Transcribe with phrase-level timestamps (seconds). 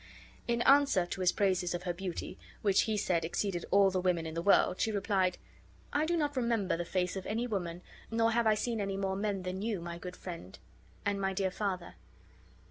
[0.47, 4.25] In answer to his praises of her beauty, which he said exceeded all the women
[4.25, 5.37] in the world, she replied:
[5.93, 9.15] "I do not remember the face of any woman, nor have I seen any more
[9.15, 10.57] men than you, my good friend,
[11.05, 11.97] and my dear father.